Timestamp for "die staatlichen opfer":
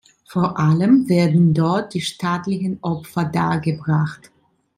1.93-3.23